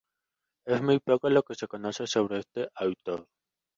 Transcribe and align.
Es 0.65 0.81
muy 0.81 0.97
poco 0.99 1.29
lo 1.29 1.43
que 1.43 1.53
se 1.53 1.67
conoce 1.67 2.07
sobre 2.07 2.39
este 2.39 2.67
autor. 2.73 3.27